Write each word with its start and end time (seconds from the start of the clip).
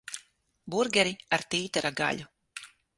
Burgeri 0.75 1.13
ar 1.39 1.47
tītara 1.55 1.95
gaļu. 2.05 2.31